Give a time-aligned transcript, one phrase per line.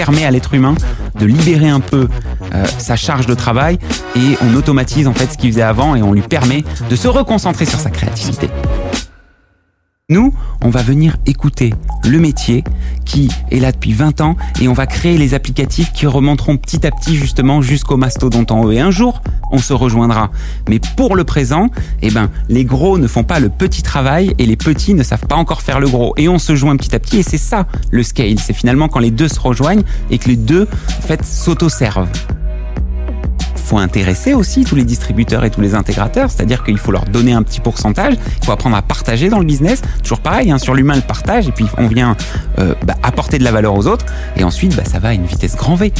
[0.00, 0.74] permet à l'être humain
[1.18, 2.08] de libérer un peu
[2.54, 3.78] euh, sa charge de travail
[4.16, 7.06] et on automatise en fait ce qu'il faisait avant et on lui permet de se
[7.06, 8.48] reconcentrer sur sa créativité.
[10.10, 10.34] Nous,
[10.64, 11.72] on va venir écouter
[12.04, 12.64] le métier
[13.04, 16.84] qui est là depuis 20 ans et on va créer les applicatifs qui remonteront petit
[16.84, 18.72] à petit justement jusqu'au mastodonte en haut.
[18.72, 20.32] Et un jour, on se rejoindra.
[20.68, 21.68] Mais pour le présent,
[22.02, 25.28] eh ben, les gros ne font pas le petit travail et les petits ne savent
[25.28, 26.12] pas encore faire le gros.
[26.16, 28.40] Et on se joint petit à petit et c'est ça le scale.
[28.40, 30.66] C'est finalement quand les deux se rejoignent et que les deux,
[30.98, 32.08] en fait, s'auto-servent
[33.60, 37.32] faut intéresser aussi tous les distributeurs et tous les intégrateurs, c'est-à-dire qu'il faut leur donner
[37.32, 40.74] un petit pourcentage, il faut apprendre à partager dans le business, toujours pareil, hein, sur
[40.74, 42.16] l'humain le partage, et puis on vient
[42.58, 45.26] euh, bah, apporter de la valeur aux autres, et ensuite bah, ça va à une
[45.26, 45.92] vitesse grand V.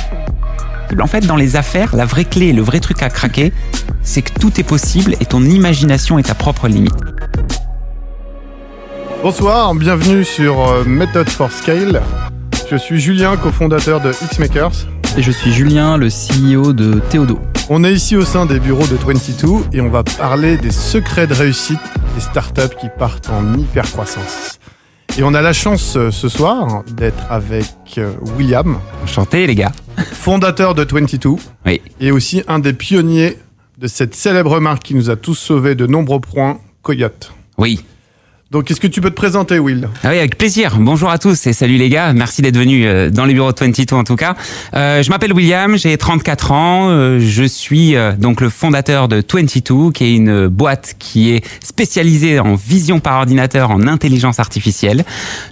[1.00, 3.52] En fait, dans les affaires, la vraie clé, le vrai truc à craquer,
[4.02, 6.94] c'est que tout est possible et ton imagination est ta propre limite.
[9.22, 12.02] Bonsoir, bienvenue sur euh, Method for Scale.
[12.70, 14.86] Je suis Julien, cofondateur de Xmakers.
[15.16, 17.40] Et je suis Julien, le CEO de Théodo.
[17.68, 21.26] On est ici au sein des bureaux de 22 et on va parler des secrets
[21.26, 21.80] de réussite
[22.14, 24.60] des startups qui partent en hyper croissance.
[25.18, 27.66] Et on a la chance euh, ce soir d'être avec
[27.98, 28.78] euh, William.
[29.02, 29.72] Enchanté les gars.
[30.12, 31.30] Fondateur de 22.
[31.66, 31.82] Oui.
[32.00, 33.36] Et aussi un des pionniers
[33.78, 37.32] de cette célèbre marque qui nous a tous sauvés de nombreux points, Coyote.
[37.58, 37.84] Oui.
[38.50, 40.76] Donc, est-ce que tu peux te présenter, Will ah Oui, avec plaisir.
[40.80, 42.12] Bonjour à tous et salut les gars.
[42.12, 44.34] Merci d'être venus euh, dans les bureaux de 22 en tout cas.
[44.74, 46.88] Euh, je m'appelle William, j'ai 34 ans.
[46.90, 52.40] Euh, je suis donc le fondateur de 22, qui est une boîte qui est spécialisée
[52.40, 55.04] en vision par ordinateur, en intelligence artificielle.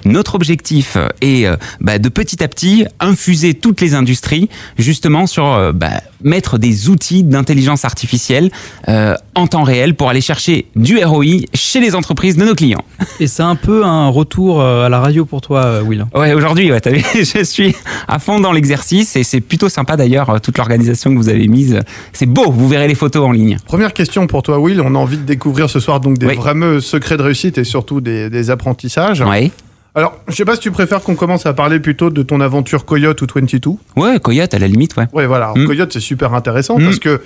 [0.04, 1.46] Notre objectif est
[1.80, 7.22] bah, de petit à petit infuser toutes les industries justement sur bah, mettre des outils
[7.22, 8.50] d'intelligence artificielle
[8.88, 12.84] en temps réel pour aller chercher du ROI chez les entreprises de nos clients.
[13.20, 16.06] Et c'est un peu un retour euh, à la radio pour toi, euh, Will.
[16.14, 17.74] Ouais, aujourd'hui, ouais, vu, je suis
[18.06, 21.48] à fond dans l'exercice et c'est plutôt sympa d'ailleurs, euh, toute l'organisation que vous avez
[21.48, 21.80] mise.
[22.12, 23.58] C'est beau, vous verrez les photos en ligne.
[23.66, 24.80] Première question pour toi, Will.
[24.80, 28.00] On a envie de découvrir ce soir donc des fameux secrets de réussite et surtout
[28.00, 29.22] des, apprentissages.
[29.26, 29.52] Oui.
[29.94, 32.84] Alors, je sais pas si tu préfères qu'on commence à parler plutôt de ton aventure
[32.84, 33.70] Coyote ou 22.
[33.96, 35.06] Ouais, Coyote à la limite, ouais.
[35.12, 35.52] Ouais, voilà.
[35.54, 35.66] Hmm.
[35.66, 36.84] Coyote, c'est super intéressant hmm.
[36.84, 37.20] parce que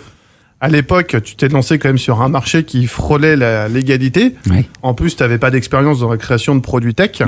[0.62, 4.36] à l'époque, tu t'es lancé quand même sur un marché qui frôlait la légalité.
[4.82, 7.20] En plus, tu n'avais pas d'expérience dans la création de produits tech.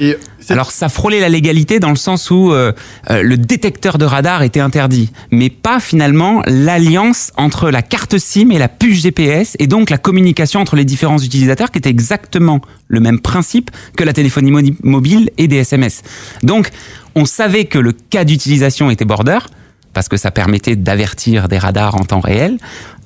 [0.00, 0.16] Et
[0.48, 2.72] Alors ça frôlait la légalité dans le sens où euh,
[3.10, 8.50] euh, le détecteur de radar était interdit, mais pas finalement l'alliance entre la carte SIM
[8.52, 12.62] et la puce GPS et donc la communication entre les différents utilisateurs qui était exactement
[12.88, 16.02] le même principe que la téléphonie mobile et des SMS.
[16.42, 16.70] Donc
[17.14, 19.40] on savait que le cas d'utilisation était border,
[19.92, 22.58] parce que ça permettait d'avertir des radars en temps réel,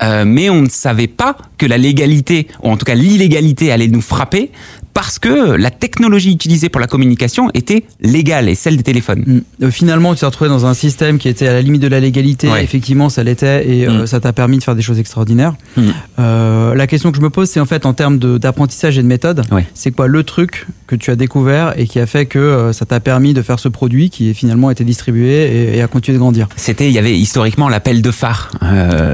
[0.03, 3.89] euh, mais on ne savait pas que la légalité, ou en tout cas l'illégalité allait
[3.89, 4.51] nous frapper,
[4.97, 9.25] parce que la technologie utilisée pour la communication était légale et celle des téléphones.
[9.27, 9.65] Mm.
[9.65, 12.01] Euh, finalement, tu t'es retrouvé dans un système qui était à la limite de la
[12.01, 12.49] légalité.
[12.63, 14.07] Effectivement, ça l'était et euh, mm.
[14.07, 15.53] ça t'a permis de faire des choses extraordinaires.
[15.77, 15.83] Mm.
[16.19, 19.07] Euh, la question que je me pose, c'est en fait en termes d'apprentissage et de
[19.07, 19.43] méthode,
[19.75, 22.99] c'est quoi le truc que tu as découvert et qui a fait que ça t'a
[22.99, 26.49] permis de faire ce produit qui est finalement été distribué et, a continué de grandir?
[26.57, 28.51] C'était, il y avait historiquement l'appel de phare.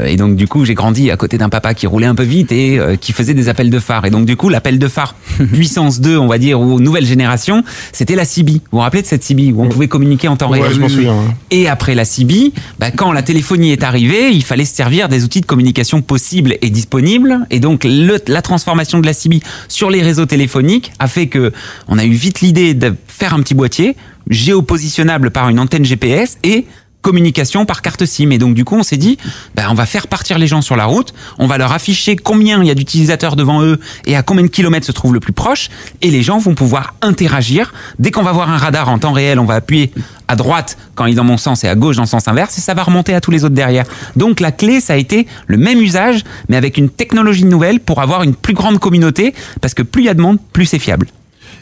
[0.07, 2.32] et donc du coup, j'ai grandi à côté d'un papa qui roulait un peu vite
[2.41, 4.05] et qui faisait des appels de phare.
[4.05, 5.15] Et donc du coup, l'appel de phare
[5.53, 7.63] puissance 2, on va dire, ou nouvelle génération,
[7.93, 8.53] c'était la CB.
[8.53, 10.73] Vous vous rappelez de cette CB où on pouvait communiquer en temps réel?
[10.73, 11.15] je souviens,
[11.51, 15.25] Et après la CB, bah, quand la téléphonie est arrivée, il fallait se servir des
[15.25, 17.47] outils de communication possibles et disponibles.
[17.51, 17.87] Et donc
[18.27, 21.53] la transformation de la CB sur les réseaux téléphoniques a fait que
[21.89, 23.97] on a eu vite l'idée de faire un petit boîtier
[24.29, 26.67] géopositionnable par une antenne GPS et
[27.03, 28.31] communication par carte SIM.
[28.31, 29.19] Et donc, du coup, on s'est dit,
[29.55, 32.63] ben, on va faire partir les gens sur la route, on va leur afficher combien
[32.63, 35.33] il y a d'utilisateurs devant eux et à combien de kilomètres se trouve le plus
[35.33, 35.69] proche,
[36.01, 37.75] et les gens vont pouvoir interagir.
[37.99, 39.93] Dès qu'on va voir un radar en temps réel, on va appuyer
[40.29, 42.57] à droite quand il est dans mon sens et à gauche dans le sens inverse,
[42.57, 43.85] et ça va remonter à tous les autres derrière.
[44.17, 48.01] Donc, la clé, ça a été le même usage, mais avec une technologie nouvelle pour
[48.01, 50.79] avoir une plus grande communauté, parce que plus il y a de monde, plus c'est
[50.79, 51.09] fiable.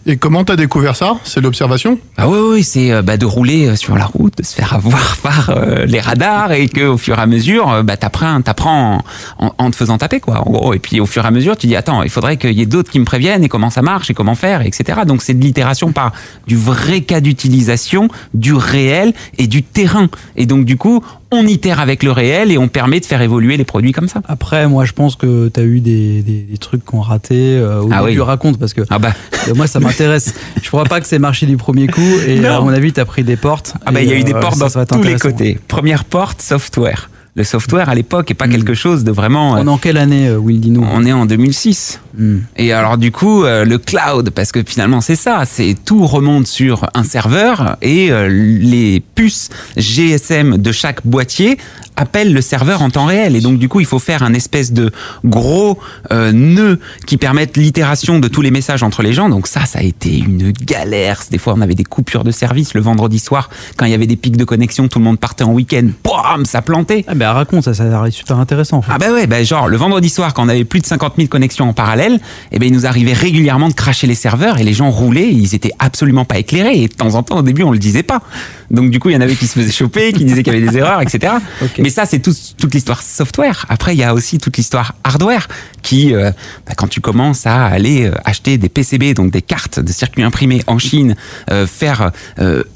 [0.07, 1.17] Et comment t'as découvert ça?
[1.25, 1.99] C'est l'observation?
[2.17, 4.73] Ah oui, oui, c'est euh, bah, de rouler euh, sur la route, de se faire
[4.73, 9.05] avoir par euh, les radars et qu'au fur et à mesure, bah, t'apprends, t'apprends
[9.39, 10.45] en, te faisant taper, quoi.
[10.75, 12.67] Et puis au fur et à mesure, tu dis, attends, il faudrait qu'il y ait
[12.67, 15.01] d'autres qui me préviennent et comment ça marche et comment faire, etc.
[15.07, 16.13] Donc c'est de l'itération par
[16.47, 20.09] du vrai cas d'utilisation, du réel et du terrain.
[20.37, 23.57] Et donc du coup, on itère avec le réel et on permet de faire évoluer
[23.57, 24.21] les produits comme ça.
[24.27, 27.91] Après, moi, je pense que tu as eu des, des, trucs qu'on raté euh, ou
[27.93, 29.13] ah tu racontes parce que ah bah.
[29.55, 30.35] moi, ça m'intéresse.
[30.63, 33.05] je crois pas que c'est marché du premier coup et à mon avis, tu as
[33.05, 33.75] pris des portes.
[33.87, 35.59] Ah bah, il y a eu des euh, portes dans tous les côtés.
[35.69, 37.09] Première porte, software.
[37.37, 38.53] Le software à l'époque est pas hmm.
[38.53, 39.53] quelque chose de vraiment.
[39.53, 42.01] On est en quelle année, euh, Will, dis-nous On est en 2006.
[42.19, 42.39] Hmm.
[42.57, 46.47] Et alors du coup, euh, le cloud, parce que finalement c'est ça, c'est tout remonte
[46.47, 51.57] sur un serveur et euh, les puces GSM de chaque boîtier
[52.01, 53.37] appellent le serveur en temps réel.
[53.37, 54.91] Et donc du coup, il faut faire un espèce de
[55.25, 55.79] gros
[56.11, 59.29] euh, nœud qui permette l'itération de tous les messages entre les gens.
[59.29, 61.23] Donc ça, ça a été une galère.
[61.31, 64.07] Des fois, on avait des coupures de service le vendredi soir quand il y avait
[64.07, 67.05] des pics de connexion, tout le monde partait en week-end, bam, ça plantait.
[67.07, 68.83] Ah ben raconte, ça, ça a l'air super intéressant.
[68.89, 71.29] Ah ben ouais, ben genre le vendredi soir quand on avait plus de 50 000
[71.29, 72.19] connexions en parallèle,
[72.51, 75.55] eh ben il nous arrivait régulièrement de cracher les serveurs et les gens roulaient, ils
[75.55, 78.23] étaient absolument pas éclairés et de temps en temps au début on le disait pas.
[78.71, 80.57] Donc du coup il y en avait qui se faisaient choper, qui disaient qu'il y
[80.57, 81.35] avait des erreurs, etc.
[81.79, 83.67] Mais ça c'est tout, toute l'histoire software.
[83.69, 85.47] Après il y a aussi toute l'histoire hardware
[85.83, 86.31] qui, euh,
[86.67, 90.23] bah, quand tu commences à aller euh, acheter des PCB, donc des cartes de circuits
[90.23, 91.17] imprimés en Chine,
[91.51, 92.13] euh, faire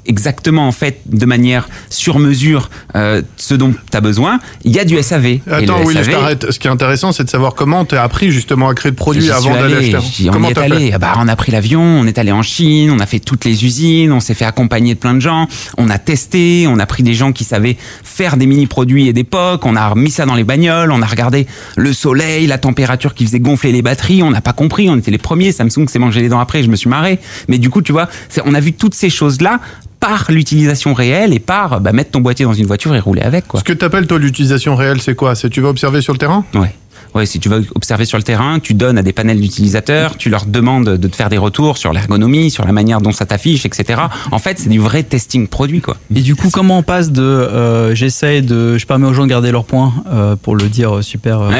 [0.05, 4.85] exactement en fait de manière sur mesure ce dont tu as besoin, il y a
[4.85, 5.39] du SAV.
[5.49, 6.51] Attends, oui, je t'arrête.
[6.51, 8.95] Ce qui est intéressant, c'est de savoir comment tu as appris justement à créer le
[8.95, 10.29] produit avant d'aller acheter.
[10.31, 12.91] Comment on est allé ah bah, On a pris l'avion, on est allé en Chine,
[12.91, 15.47] on a fait toutes les usines, on s'est fait accompagner de plein de gens,
[15.77, 19.65] on a testé, on a pris des gens qui savaient faire des mini-produits et d'époque,
[19.65, 23.25] on a mis ça dans les bagnoles, on a regardé le soleil, la température qui
[23.25, 26.21] faisait gonfler les batteries, on n'a pas compris, on était les premiers, Samsung s'est mangé
[26.21, 27.19] les dents après, je me suis marré.
[27.47, 28.09] Mais du coup, tu vois,
[28.45, 29.59] on a vu toutes ces choses-là
[29.99, 33.47] par l'utilisation réelle et par bah, mettre ton boîtier dans une voiture et rouler avec.
[33.47, 33.59] Quoi.
[33.59, 35.35] Ce que tu appelles toi l'utilisation réelle, c'est quoi?
[35.35, 36.45] C'est tu vas observer sur le terrain?
[36.53, 36.73] Ouais
[37.15, 40.29] ouais, si tu vas observer sur le terrain, tu donnes à des panels d'utilisateurs, tu
[40.29, 43.65] leur demandes de te faire des retours sur l'ergonomie, sur la manière dont ça t'affiche,
[43.65, 44.01] etc.
[44.31, 45.97] En fait, c'est du vrai testing produit, quoi.
[46.13, 49.29] Et du coup, comment on passe de euh, j'essaye de, je permets aux gens de
[49.29, 51.51] garder leurs points, euh, pour le dire super, euh,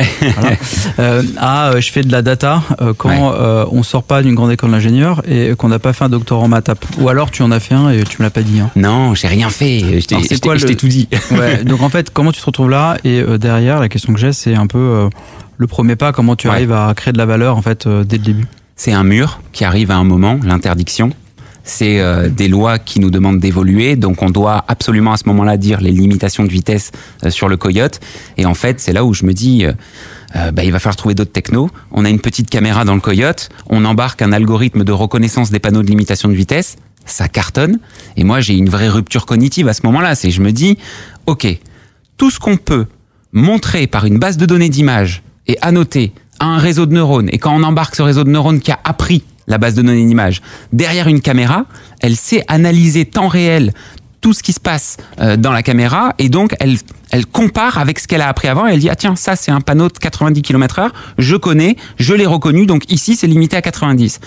[0.98, 2.62] voilà, à je fais de la data
[2.98, 3.34] quand
[3.72, 6.48] on sort pas d'une grande école d'ingénieur et qu'on n'a pas fait un doctorat en
[6.48, 6.70] maths.
[7.00, 8.60] Ou alors tu en as fait un et tu me l'as pas dit.
[8.60, 8.70] Hein.
[8.76, 10.02] Non, j'ai rien fait.
[10.02, 11.08] Je t'ai tout dit.
[11.32, 14.34] ouais, donc en fait, comment tu te retrouves là Et derrière, la question que j'ai,
[14.34, 15.10] c'est un peu
[15.58, 18.18] le premier pas, comment tu arrives à créer de la valeur en fait euh, dès
[18.18, 21.12] le début C'est un mur qui arrive à un moment, l'interdiction.
[21.64, 25.58] C'est euh, des lois qui nous demandent d'évoluer, donc on doit absolument à ce moment-là
[25.58, 26.92] dire les limitations de vitesse
[27.24, 28.00] euh, sur le Coyote.
[28.38, 29.66] Et en fait, c'est là où je me dis,
[30.54, 31.70] bah, il va falloir trouver d'autres technos.
[31.92, 35.60] On a une petite caméra dans le Coyote, on embarque un algorithme de reconnaissance des
[35.60, 36.76] panneaux de limitation de vitesse,
[37.06, 37.80] ça cartonne.
[38.18, 40.14] Et moi, j'ai une vraie rupture cognitive à ce moment-là.
[40.14, 40.78] C'est je me dis,
[41.26, 41.48] ok,
[42.18, 42.86] tout ce qu'on peut
[43.32, 47.38] montrer par une base de données d'images et annoter à un réseau de neurones, et
[47.38, 50.42] quand on embarque ce réseau de neurones qui a appris la base de données d'image
[50.74, 51.66] derrière une caméra,
[52.02, 53.74] elle sait analyser temps réel
[54.22, 56.14] tout ce qui se passe euh, dans la caméra.
[56.18, 56.78] Et donc elle,
[57.12, 58.68] elle compare avec ce qu'elle a appris avant.
[58.68, 61.76] Et elle dit ah tiens ça c'est un panneau de 90 km heure, je connais,
[61.98, 62.66] je l'ai reconnu.
[62.66, 64.20] Donc ici c'est limité à 90.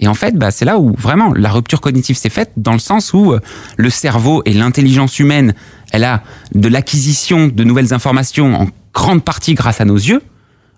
[0.00, 2.78] Et en fait, bah, c'est là où vraiment la rupture cognitive s'est faite, dans le
[2.78, 3.40] sens où euh,
[3.76, 5.54] le cerveau et l'intelligence humaine,
[5.92, 6.22] elle a
[6.54, 10.22] de l'acquisition de nouvelles informations en grande partie grâce à nos yeux,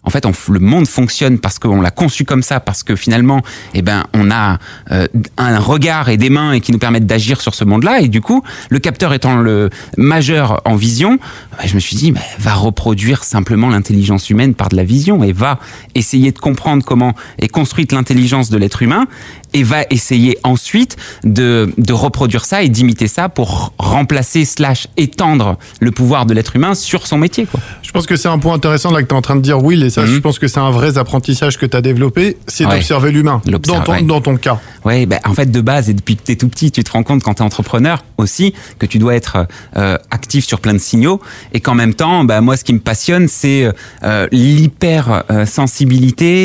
[0.03, 3.43] en fait, le monde fonctionne parce qu'on l'a conçu comme ça, parce que finalement,
[3.75, 4.59] eh ben, on a
[4.91, 5.07] euh,
[5.37, 8.01] un regard et des mains et qui nous permettent d'agir sur ce monde-là.
[8.01, 9.69] Et du coup, le capteur étant le
[9.99, 11.19] majeur en vision,
[11.53, 15.23] bah, je me suis dit, bah, va reproduire simplement l'intelligence humaine par de la vision
[15.23, 15.59] et va
[15.95, 19.07] essayer de comprendre comment est construite l'intelligence de l'être humain
[19.53, 25.59] et va essayer ensuite de, de reproduire ça et d'imiter ça pour remplacer slash étendre
[25.81, 27.47] le pouvoir de l'être humain sur son métier.
[27.47, 27.61] Quoi.
[27.83, 29.63] Je pense que c'est un point intéressant là que tu es en train de dire,
[29.63, 30.15] Will, et ça, mhm.
[30.15, 33.81] je pense que c'est un vrai apprentissage que tu as développé, c'est d'observer l'humain, dans
[33.81, 34.61] ton, dans ton cas.
[34.85, 36.91] Oui, ben, en fait, de base, et depuis que tu es tout petit, tu te
[36.91, 40.73] rends compte quand tu es entrepreneur aussi que tu dois être euh, actif sur plein
[40.73, 41.21] de signaux
[41.53, 43.71] et qu'en même temps, ben, moi, ce qui me passionne, c'est
[44.05, 45.45] euh, l'hyper euh,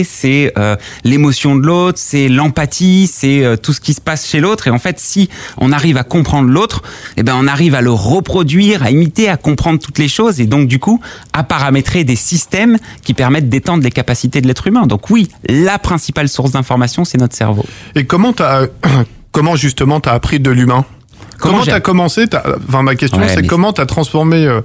[0.03, 0.53] c'est
[1.03, 4.67] l'émotion de l'autre, c'est l'empathie, c'est tout ce qui se passe chez l'autre.
[4.67, 6.81] Et en fait, si on arrive à comprendre l'autre,
[7.17, 10.45] eh ben, on arrive à le reproduire, à imiter, à comprendre toutes les choses et
[10.45, 10.99] donc, du coup,
[11.33, 14.87] à paramétrer des systèmes qui permettent d'étendre les capacités de l'être humain.
[14.87, 17.65] Donc oui, la principale source d'information, c'est notre cerveau.
[17.95, 18.67] Et comment as,
[19.31, 20.85] comment justement tu as appris de l'humain?
[21.37, 22.25] Comment tu as commencé?
[22.67, 24.61] Enfin, ma question, c'est comment tu as transformé euh,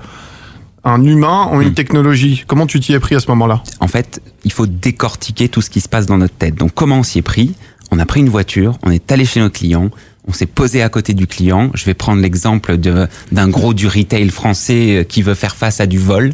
[0.85, 1.75] un humain en une hmm.
[1.75, 2.45] technologie?
[2.47, 3.63] Comment tu t'y es pris à ce moment-là?
[3.81, 6.55] En fait, il faut décortiquer tout ce qui se passe dans notre tête.
[6.55, 7.55] Donc, comment on s'y est pris?
[7.91, 9.91] On a pris une voiture, on est allé chez notre client,
[10.29, 11.71] on s'est posé à côté du client.
[11.75, 15.87] Je vais prendre l'exemple d'un gros du retail français euh, qui veut faire face à
[15.87, 16.33] du vol.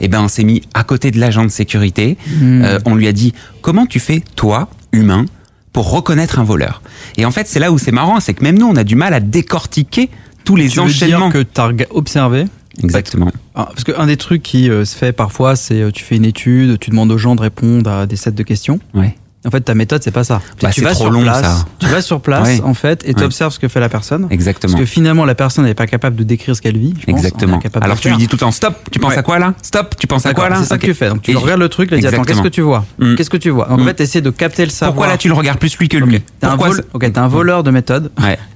[0.00, 2.18] Eh ben, on s'est mis à côté de l'agent de sécurité.
[2.26, 2.62] Hmm.
[2.62, 5.24] Euh, on lui a dit comment tu fais toi, humain,
[5.72, 6.82] pour reconnaître un voleur?
[7.16, 8.96] Et en fait, c'est là où c'est marrant, c'est que même nous, on a du
[8.96, 10.10] mal à décortiquer
[10.44, 11.28] tous les tu enchaînements.
[11.28, 12.44] Veux dire que tu as observé?
[12.82, 13.30] Exactement.
[13.54, 16.78] Ah, parce qu'un des trucs qui euh, se fait parfois, c'est tu fais une étude,
[16.78, 18.78] tu demandes aux gens de répondre à des sets de questions.
[18.94, 19.16] Ouais.
[19.48, 20.42] En fait, ta méthode, c'est pas ça.
[20.60, 21.64] Bah, tu vas sur long, place, ça.
[21.78, 24.26] tu vas sur place en fait et tu observes ce que fait la personne.
[24.28, 24.74] Exactement.
[24.74, 26.92] Parce que finalement, la personne n'est pas capable de décrire ce qu'elle vit.
[27.00, 27.58] Je Exactement.
[27.58, 28.76] Pense, Alors tu lui dis tout le temps stop.
[28.90, 29.54] Tu penses à quoi là?
[29.62, 29.94] Stop.
[29.98, 30.56] Tu penses à quoi là?
[30.60, 31.08] C'est ça que tu fais.
[31.08, 32.84] Donc tu regardes le truc, il dit attends, qu'est-ce que tu vois?
[32.98, 33.14] Mm.
[33.14, 33.72] Qu'est-ce que tu vois?
[33.72, 33.84] En mm.
[33.86, 34.94] fait, essaie de capter le savoir.
[34.94, 36.20] Pourquoi là tu le regardes plus lui que lui?
[36.40, 36.84] T'es un, vol...
[36.94, 38.10] un voleur de méthode.
[38.22, 38.38] Ouais.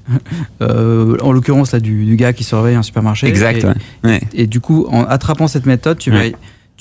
[0.61, 3.28] Euh, en l'occurrence là du, gars qui surveille un supermarché.
[3.28, 3.66] Exact.
[4.04, 6.25] Et, et du coup, en attrapant cette méthode, tu vas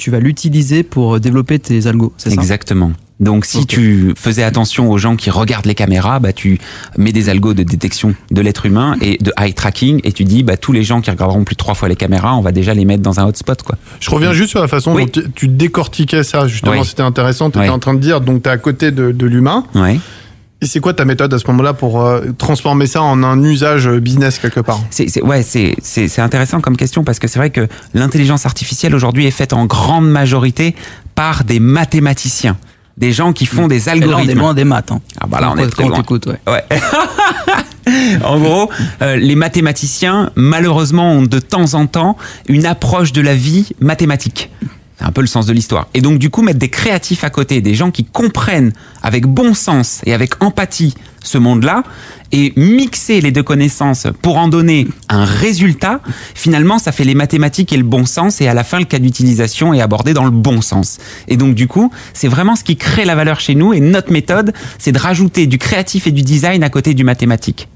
[0.02, 2.42] tu vas l'utiliser pour développer tes algos, c'est ça?
[2.42, 2.92] Exactement.
[3.22, 6.60] Donc si tu faisais attention aux gens qui regardent les caméras, bah tu
[6.98, 10.42] mets des algos de détection de l'être humain et de eye tracking et tu dis
[10.42, 12.74] bah tous les gens qui regarderont plus de trois fois les caméras, on va déjà
[12.74, 13.78] les mettre dans un hotspot quoi.
[14.00, 17.52] Je reviens juste sur la façon dont tu décortiquais ça justement, c'était intéressant.
[17.52, 19.66] Tu étais en train de dire donc tu es à côté de, de l'humain.
[19.76, 20.00] Ouais.
[20.64, 23.90] Et c'est quoi ta méthode à ce moment-là pour euh, transformer ça en un usage
[23.90, 24.80] business quelque part?
[24.92, 29.26] C'est, Ouais, c'est, c'est, intéressant comme question parce que c'est vrai que l'intelligence artificielle aujourd'hui
[29.26, 30.76] est faite en grande majorité
[31.16, 32.58] par des mathématiciens.
[32.98, 34.38] Des gens qui font des algorithmes.
[34.38, 34.92] là, on des maths.
[34.92, 35.02] Hein.
[35.20, 36.04] Ah bah là, on est très loin.
[36.28, 36.40] ouais.
[36.48, 36.64] ouais.
[38.24, 38.70] en gros,
[39.02, 42.18] euh, les mathématiciens, malheureusement, ont de temps en temps
[42.48, 44.52] une approche de la vie mathématique.
[45.02, 45.88] C'est un peu le sens de l'histoire.
[45.96, 49.56] Et donc, du coup, mettre des créatifs à côté, des gens qui comprennent avec bon
[49.56, 50.94] sens et avec empathie
[51.24, 51.82] ce monde-là,
[52.32, 56.02] et mixer les deux connaissances pour en donner un résultat,
[56.36, 59.00] finalement, ça fait les mathématiques et le bon sens, et à la fin, le cas
[59.00, 61.00] d'utilisation est abordé dans le bon sens.
[61.28, 64.12] Et donc, du coup, c'est vraiment ce qui crée la valeur chez nous, et notre
[64.12, 67.68] méthode, c'est de rajouter du créatif et du design à côté du mathématique.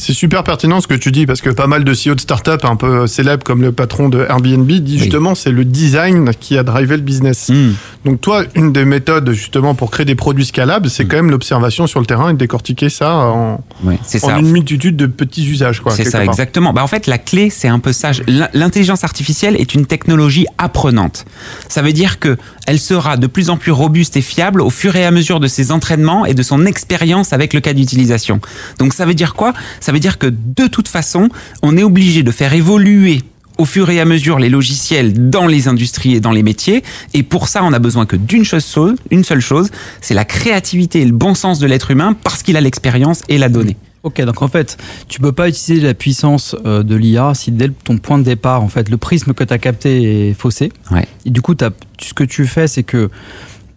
[0.00, 2.64] C'est super pertinent ce que tu dis parce que pas mal de CEO de start-up
[2.64, 6.62] un peu célèbres comme le patron de Airbnb dit justement c'est le design qui a
[6.62, 7.50] drivé le business.
[7.50, 7.72] Hmm.
[8.06, 11.08] Donc toi, une des méthodes justement pour créer des produits scalables, c'est hmm.
[11.08, 15.82] quand même l'observation sur le terrain et décortiquer ça en, une multitude de petits usages.
[15.90, 16.72] C'est ça, exactement.
[16.72, 18.12] Bah, en fait, la clé, c'est un peu ça.
[18.54, 21.26] L'intelligence artificielle est une technologie apprenante.
[21.68, 22.38] Ça veut dire que
[22.70, 25.48] elle sera de plus en plus robuste et fiable au fur et à mesure de
[25.48, 28.40] ses entraînements et de son expérience avec le cas d'utilisation.
[28.78, 29.54] Donc ça veut dire quoi?
[29.80, 31.30] Ça veut dire que de toute façon,
[31.62, 33.22] on est obligé de faire évoluer
[33.58, 36.84] au fur et à mesure les logiciels dans les industries et dans les métiers.
[37.12, 41.00] Et pour ça, on a besoin que d'une chose, une seule chose, c'est la créativité
[41.00, 43.76] et le bon sens de l'être humain parce qu'il a l'expérience et la donnée.
[44.02, 44.78] Ok, donc en fait,
[45.08, 48.62] tu peux pas utiliser la puissance euh, de l'IA si dès ton point de départ,
[48.62, 50.72] en fait, le prisme que tu as capté est faussé.
[50.90, 51.06] Ouais.
[51.26, 53.10] Et du coup, as, ce que tu fais, c'est que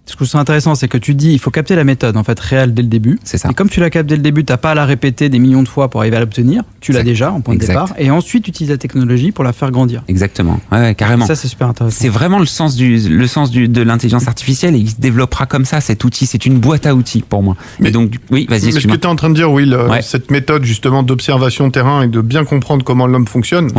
[0.05, 2.23] ce que je trouve intéressant, c'est que tu dis il faut capter la méthode en
[2.23, 3.19] fait réelle dès le début.
[3.23, 3.49] C'est ça.
[3.49, 5.63] Et comme tu la captes dès le début, t'as pas à la répéter des millions
[5.63, 6.63] de fois pour arriver à l'obtenir.
[6.81, 7.93] Tu l'as déjà en point de départ.
[7.97, 10.03] Et ensuite, tu utilises la technologie pour la faire grandir.
[10.07, 10.59] Exactement.
[10.71, 11.25] Ouais, carrément.
[11.25, 11.97] ça, c'est super intéressant.
[11.97, 15.45] C'est vraiment le sens du le sens du, de l'intelligence artificielle et il se développera
[15.45, 16.25] comme ça cet outil.
[16.25, 17.55] C'est une boîte à outils pour moi.
[17.79, 18.65] Mais donc, oui, vas-y.
[18.65, 22.03] Mais ce que tu es en train de dire, Will, cette méthode justement d'observation terrain
[22.03, 23.71] et de bien comprendre comment l'homme fonctionne,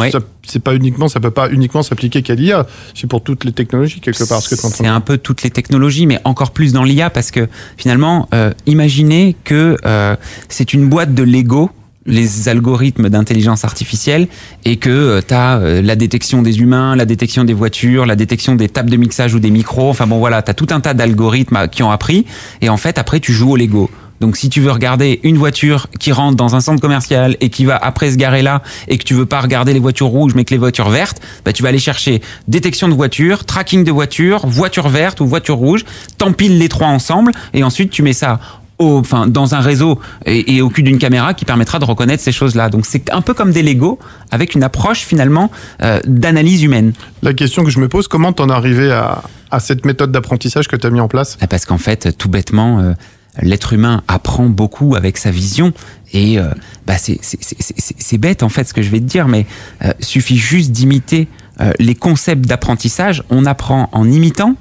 [0.46, 2.66] c'est pas uniquement, ça peut pas uniquement s'appliquer qu'à l'IA.
[2.94, 4.42] C'est pour toutes les technologies quelque part.
[4.42, 7.48] Ce que c'est un peu toutes les technologies, mais encore plus dans l'IA parce que
[7.76, 10.16] finalement, euh, imaginez que euh,
[10.48, 11.70] c'est une boîte de Lego
[12.06, 14.28] les algorithmes d'intelligence artificielle
[14.66, 18.56] et que euh, tu as la détection des humains, la détection des voitures, la détection
[18.56, 19.88] des tables de mixage ou des micros.
[19.88, 22.26] Enfin bon voilà, tu as tout un tas d'algorithmes qui ont appris
[22.60, 23.90] et en fait après tu joues au Lego.
[24.24, 27.66] Donc si tu veux regarder une voiture qui rentre dans un centre commercial et qui
[27.66, 30.46] va après se garer là et que tu veux pas regarder les voitures rouges mais
[30.46, 34.46] que les voitures vertes, bah tu vas aller chercher détection de voiture, tracking de voiture,
[34.46, 35.84] voiture verte ou voiture rouge,
[36.16, 38.40] t'empiles les trois ensemble et ensuite tu mets ça
[38.78, 42.32] au, enfin, dans un réseau et, au cul d'une caméra qui permettra de reconnaître ces
[42.32, 42.70] choses-là.
[42.70, 43.98] Donc c'est un peu comme des Lego
[44.30, 45.50] avec une approche finalement
[45.82, 46.94] euh, d'analyse humaine.
[47.22, 50.66] La question que je me pose, comment t'en es arrivé à, à cette méthode d'apprentissage
[50.66, 51.36] que tu as mis en place?
[51.42, 52.94] Ah, Parce qu'en fait, tout bêtement, euh,
[53.40, 55.72] l'être humain apprend beaucoup avec sa vision
[56.12, 56.50] et euh,
[56.86, 59.46] bah c'est bête en fait ce que je vais te dire, mais
[59.84, 61.28] euh, suffit juste d'imiter
[61.60, 63.22] euh, les concepts d'apprentissage.
[63.30, 64.54] On apprend en imitant,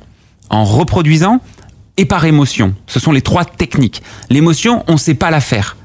[0.50, 1.40] en reproduisant
[1.98, 2.74] et par émotion.
[2.88, 4.02] Ce sont les trois techniques.
[4.30, 5.78] L'émotion, on ne sait pas la faire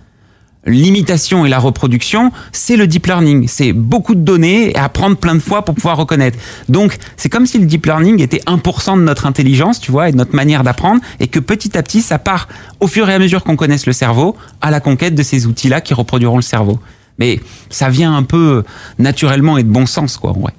[0.67, 3.49] l'imitation et la reproduction, c'est le deep learning.
[3.49, 6.39] C'est beaucoup de données à apprendre plein de fois pour pouvoir reconnaître.
[6.69, 10.13] Donc, c'est comme si le deep learning était 1% de notre intelligence, tu vois, et
[10.13, 12.49] de notre manière d'apprendre, et que petit à petit, ça part
[12.81, 15.81] au fur et à mesure qu'on connaisse le cerveau, à la conquête de ces outils-là
[15.81, 16.79] qui reproduiront le cerveau.
[17.19, 18.63] Mais ça vient un peu
[18.99, 20.53] naturellement et de bon sens, quoi, ouais.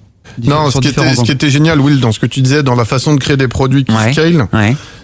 [0.44, 2.76] Non, ce qui, était, ce qui, était, génial, Will, dans ce que tu disais, dans
[2.76, 4.48] la façon de créer des produits qui scale,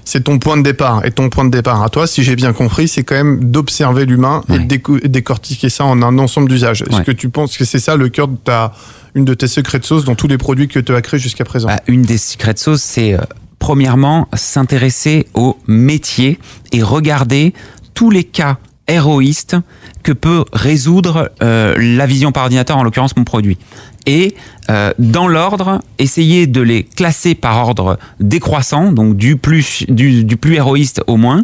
[0.06, 1.04] c'est ton point de départ.
[1.06, 4.06] Et ton point de départ à toi, si j'ai bien compris, c'est quand même d'observer
[4.06, 6.84] l'humain et de décortiquer ça en un ensemble d'usages.
[6.84, 8.72] Est-ce que tu penses que c'est ça le cœur de ta,
[9.16, 11.44] une de tes secrets de sauce dans tous les produits que tu as créés jusqu'à
[11.44, 11.68] présent?
[11.68, 13.20] Bah, Une des secrets de sauce, c'est euh,
[13.60, 16.40] premièrement s'intéresser au métier
[16.72, 17.54] et regarder
[17.96, 18.58] tous les cas
[18.88, 19.58] héroïstes
[20.04, 23.58] que peut résoudre euh, la vision par ordinateur, en l'occurrence mon produit
[24.06, 24.36] et
[24.70, 30.38] euh, dans l'ordre, essayer de les classer par ordre décroissant, donc du plus, du, du
[30.38, 31.42] plus héroïste au moins,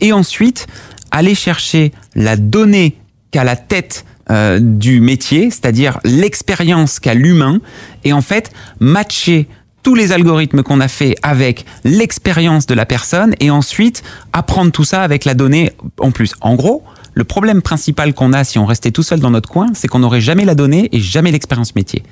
[0.00, 0.66] et ensuite
[1.10, 2.96] aller chercher la donnée
[3.30, 7.60] qu'a la tête euh, du métier, c'est-à-dire l'expérience qu'a l'humain,
[8.04, 9.48] et en fait matcher
[9.82, 14.84] tous les algorithmes qu'on a fait avec l'expérience de la personne et ensuite apprendre tout
[14.84, 16.34] ça avec la donnée en plus.
[16.40, 16.82] En gros,
[17.18, 19.98] le problème principal qu'on a si on restait tout seul dans notre coin, c'est qu'on
[19.98, 22.04] n'aurait jamais la donnée et jamais l'expérience métier.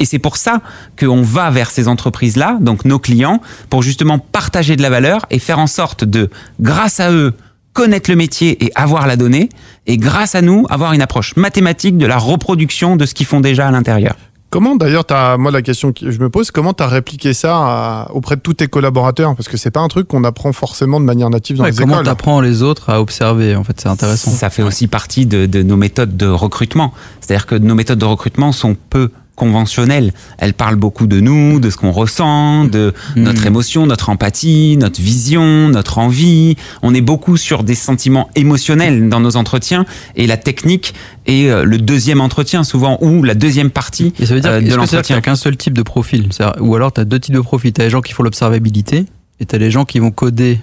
[0.00, 0.62] Et c'est pour ça
[0.98, 5.38] qu'on va vers ces entreprises-là, donc nos clients, pour justement partager de la valeur et
[5.38, 6.28] faire en sorte de,
[6.60, 7.34] grâce à eux,
[7.72, 9.48] connaître le métier et avoir la donnée,
[9.86, 13.38] et grâce à nous, avoir une approche mathématique de la reproduction de ce qu'ils font
[13.38, 14.16] déjà à l'intérieur.
[14.50, 15.04] Comment d'ailleurs,
[15.38, 18.54] moi la question que je me pose, comment tu as répliqué ça auprès de tous
[18.54, 19.36] tes collaborateurs?
[19.36, 21.94] Parce que c'est pas un truc qu'on apprend forcément de manière native dans les comment
[21.94, 22.04] écoles.
[22.04, 24.30] Comment apprends les autres à observer En fait, c'est intéressant.
[24.30, 26.94] Ça fait aussi partie de, de nos méthodes de recrutement.
[27.20, 30.12] C'est-à-dire que nos méthodes de recrutement sont peu conventionnelle.
[30.36, 33.22] Elle parle beaucoup de nous, de ce qu'on ressent, de hmm.
[33.22, 36.56] notre émotion, notre empathie, notre vision, notre envie.
[36.82, 40.92] On est beaucoup sur des sentiments émotionnels dans nos entretiens et la technique
[41.26, 44.60] est euh, le deuxième entretien souvent ou la deuxième partie et ça veut dire, euh,
[44.60, 45.16] de l'entretien.
[45.16, 46.28] Tu qu'un seul type de profil,
[46.60, 47.72] ou alors tu as deux types de profils.
[47.72, 49.06] Tu as les gens qui font l'observabilité
[49.40, 50.58] et tu as les gens qui vont coder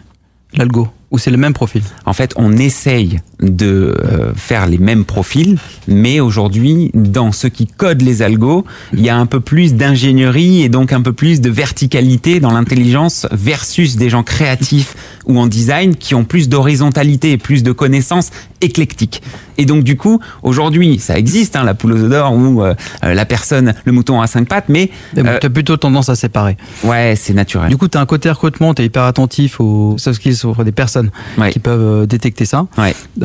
[0.53, 0.89] l'algo.
[1.12, 1.82] Ou c'est le même profil?
[2.05, 7.68] En fait, on essaye de euh, faire les mêmes profils, mais aujourd'hui, dans ceux qui
[7.68, 11.42] codent les algos, il y a un peu plus d'ingénierie et donc un peu plus
[11.42, 17.32] de verticalité dans l'intelligence versus des gens créatifs ou en design qui ont plus d'horizontalité
[17.32, 19.22] et plus de connaissances éclectiques.
[19.58, 22.74] Et donc du coup, aujourd'hui, ça existe, hein, la poule aux œufs d'or où euh,
[23.01, 24.89] la personne, le mouton a cinq pattes, mais...
[25.18, 26.58] Euh, tu as plutôt tendance à séparer.
[26.84, 27.70] Ouais, c'est naturel.
[27.70, 30.72] Du coup, tu as un côté recrutement, tu es hyper attentif aux soft skills des
[30.72, 31.12] personnes
[31.51, 32.68] qui peuvent euh, détecter ça.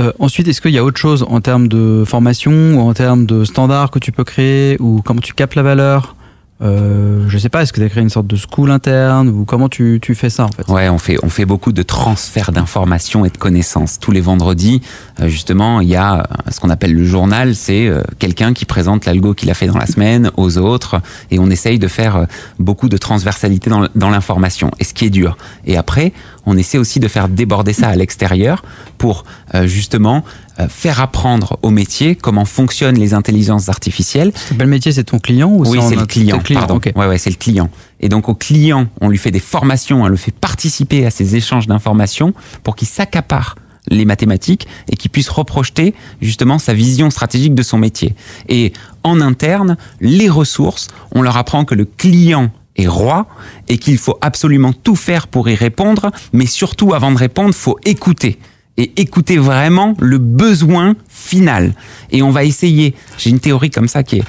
[0.01, 3.27] Euh, ensuite, est-ce qu'il y a autre chose en termes de formation ou en termes
[3.27, 6.17] de standards que tu peux créer ou comment tu captes la valeur
[6.63, 9.45] euh, je sais pas, est-ce que tu as créé une sorte de school interne ou
[9.47, 10.69] comment tu, tu fais ça en fait?
[10.69, 13.99] Ouais, on fait, on fait beaucoup de transferts d'informations et de connaissances.
[13.99, 14.83] Tous les vendredis,
[15.21, 18.67] euh, justement, il y a euh, ce qu'on appelle le journal, c'est euh, quelqu'un qui
[18.67, 21.01] présente l'algo qu'il a fait dans la semaine aux autres
[21.31, 22.27] et on essaye de faire
[22.59, 25.39] beaucoup de transversalité dans, l'information et ce qui est dur.
[25.65, 26.13] Et après,
[26.45, 28.65] on essaie aussi de faire déborder ça à l'extérieur
[28.99, 29.25] pour
[29.65, 30.25] justement
[30.69, 34.33] faire apprendre au métier comment fonctionnent les intelligences artificielles.
[34.59, 36.41] Le métier, c'est ton client ou Oui, c'est le client.
[36.55, 36.81] pardon.
[36.97, 37.71] Ouais, ouais, c'est le client.
[38.01, 41.37] Et donc au client, on lui fait des formations, on le fait participer à ces
[41.37, 43.57] échanges d'informations pour qu'il s'accapare
[43.89, 48.15] les mathématiques et qu'il puisse reprojeter justement sa vision stratégique de son métier.
[48.49, 53.27] Et en interne, les ressources, on leur apprend que le client est roi
[53.69, 57.79] et qu'il faut absolument tout faire pour y répondre, mais surtout avant de répondre, faut
[57.85, 58.39] écouter
[58.77, 61.75] et écouter vraiment le besoin final.
[62.13, 64.23] Et on va essayer, j'ai une théorie comme ça qui est,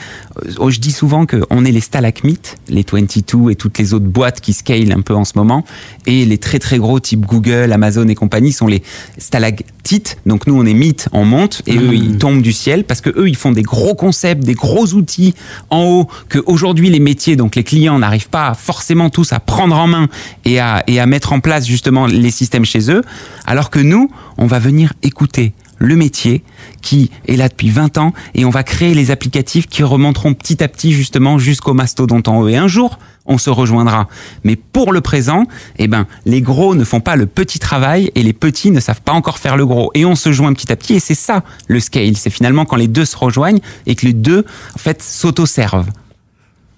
[0.60, 4.42] euh, je dis souvent qu'on est les stalagmites, les 22 et toutes les autres boîtes
[4.42, 5.64] qui scale un peu en ce moment,
[6.06, 8.84] et les très très gros type Google, Amazon et compagnie sont les
[9.18, 10.18] stalactites.
[10.26, 12.18] Donc nous on est mythes, on monte, et eux ils mmh.
[12.18, 15.34] tombent du ciel parce que eux ils font des gros concepts, des gros outils
[15.70, 19.76] en haut que aujourd'hui les métiers, donc les clients n'arrivent pas forcément tous à prendre
[19.76, 20.10] en main
[20.46, 23.02] et à, et à mettre en place justement les systèmes chez eux,
[23.46, 24.10] alors que nous
[24.42, 26.44] on va venir écouter le métier
[26.82, 30.64] qui est là depuis 20 ans et on va créer les applicatifs qui remonteront petit
[30.64, 32.48] à petit justement jusqu'au mastodonte en haut.
[32.48, 34.08] Et un jour, on se rejoindra.
[34.44, 35.46] Mais pour le présent,
[35.78, 39.02] eh ben, les gros ne font pas le petit travail et les petits ne savent
[39.02, 39.92] pas encore faire le gros.
[39.94, 42.18] Et on se joint petit à petit et c'est ça le scale.
[42.18, 45.90] C'est finalement quand les deux se rejoignent et que les deux, en fait, s'auto-servent.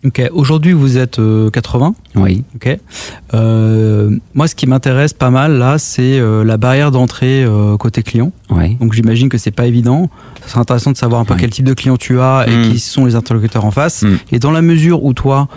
[0.05, 1.19] Ok, aujourd'hui vous êtes
[1.53, 1.95] 80.
[2.17, 2.43] Euh, oui.
[2.55, 2.77] Ok.
[3.33, 7.45] Euh, moi, ce qui m'intéresse pas mal là, c'est euh, la barrière d'entrée
[7.79, 8.31] côté client.
[8.49, 8.75] Oui.
[8.75, 10.09] Donc j'imagine que c'est pas évident.
[10.43, 12.71] Ce serait intéressant de savoir un peu quel type de client tu as et mm.
[12.71, 14.03] qui sont les interlocuteurs en face.
[14.03, 14.17] Mm.
[14.33, 15.47] Et dans la mesure où toi,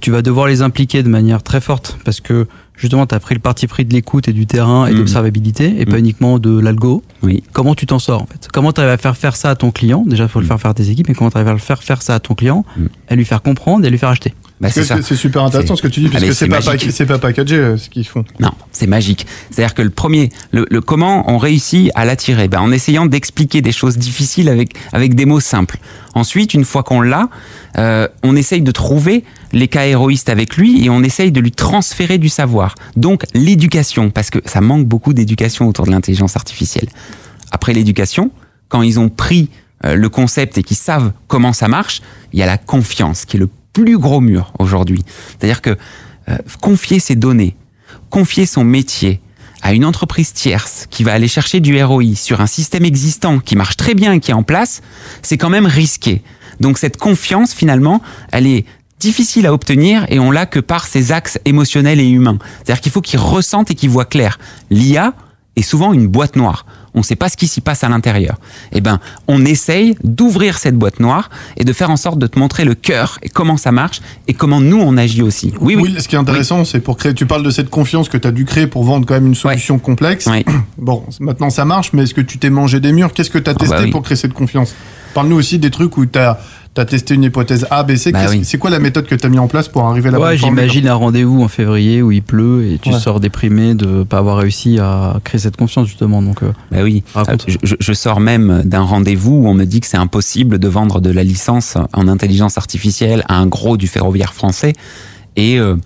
[0.00, 2.46] tu vas devoir les impliquer de manière très forte parce que
[2.78, 4.98] justement, tu as pris le parti pris de l'écoute et du terrain et de mm.
[4.98, 7.02] l'observabilité et pas uniquement de l'algo.
[7.22, 7.42] Oui.
[7.52, 8.48] Comment tu t'en sors en fait?
[8.52, 10.04] Comment tu arrives à faire faire ça à ton client?
[10.06, 11.58] Déjà, il faut le faire faire à tes équipes, mais comment tu arrives à le
[11.58, 12.64] faire faire ça à ton client,
[13.08, 15.88] à lui faire comprendre et à lui faire acheter bah, c'est super intéressant ce que
[15.88, 18.24] tu dis, parce que c'est pas, c'est pas packagé euh, ce qu'ils font.
[18.40, 19.26] Non, c'est magique.
[19.50, 22.48] C'est-à-dire que le premier, le, comment on réussit à l'attirer?
[22.48, 25.78] Ben, En essayant d'expliquer des choses difficiles avec, avec des mots simples.
[26.14, 27.28] Ensuite, une fois qu'on l'a,
[27.76, 31.52] euh, on essaye de trouver les cas héroïstes avec lui et on essaye de lui
[31.52, 32.74] transférer du savoir.
[32.96, 36.88] Donc l'éducation, parce que ça manque beaucoup d'éducation autour de l'intelligence artificielle.
[37.52, 38.32] Après l'éducation,
[38.68, 39.50] quand ils ont pris
[39.84, 43.36] euh, le concept et qu'ils savent comment ça marche, il y a la confiance qui
[43.36, 45.04] est le plus gros mur aujourd'hui.
[45.28, 45.76] C'est-à-dire que
[46.28, 47.56] euh, confier ses données,
[48.10, 49.20] confier son métier
[49.62, 53.56] à une entreprise tierce qui va aller chercher du ROI sur un système existant qui
[53.56, 54.82] marche très bien et qui est en place,
[55.22, 56.22] c'est quand même risqué.
[56.60, 58.00] Donc cette confiance, finalement,
[58.32, 58.66] elle est
[59.00, 62.38] difficile à obtenir et on l'a que par ses axes émotionnels et humains.
[62.56, 64.38] C'est-à-dire qu'il faut qu'il ressente et qu'il voit clair.
[64.70, 65.14] L'IA
[65.58, 66.64] est souvent une boîte noire
[66.98, 68.36] on ne sait pas ce qui s'y passe à l'intérieur.
[68.72, 72.38] Eh ben, on essaye d'ouvrir cette boîte noire et de faire en sorte de te
[72.38, 75.54] montrer le cœur et comment ça marche et comment nous on agit aussi.
[75.60, 75.94] Oui, oui.
[75.98, 77.14] ce qui est intéressant, c'est pour créer.
[77.14, 79.34] Tu parles de cette confiance que tu as dû créer pour vendre quand même une
[79.34, 80.28] solution complexe.
[80.78, 83.12] Bon, maintenant ça marche, mais est-ce que tu t'es mangé des murs?
[83.12, 84.74] Qu'est-ce que tu as ah bah testé pour créer cette confiance?
[85.12, 86.38] Parle-nous aussi des trucs où tu as
[86.78, 88.12] tu as testé une hypothèse A, B, C.
[88.12, 90.86] Bah c'est quoi la méthode que tu as mis en place pour arriver là-bas J'imagine
[90.86, 94.38] un rendez-vous en février où il pleut et tu sors déprimé de ne pas avoir
[94.38, 96.22] réussi à créer cette confiance, justement.
[96.22, 97.02] Donc, euh, bah oui,
[97.62, 101.00] je, je, sors même d'un rendez-vous où on me dit que c'est impossible de vendre
[101.00, 104.72] de la licence en intelligence artificielle à un gros du ferroviaire français.
[105.36, 105.58] Et.
[105.58, 105.76] Euh,